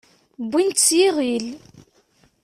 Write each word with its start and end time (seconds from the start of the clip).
Wwin-t 0.43 0.79
s 0.87 0.89
yiɣil. 0.97 1.45